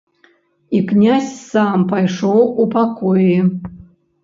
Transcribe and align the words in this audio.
І 0.77 0.79
князь 0.91 1.27
сам 1.51 1.85
пайшоў 1.93 2.41
у 2.65 2.67
пакоі. 2.79 3.31